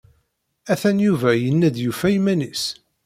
Atan 0.71 0.97
Yuba 1.05 1.31
yenna-d 1.43 1.75
yufa 1.83 2.07
iman-is. 2.17 2.63